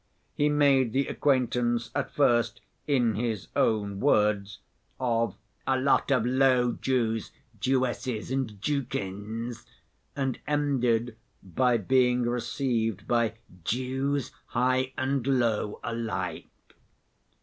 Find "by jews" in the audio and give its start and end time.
13.07-14.31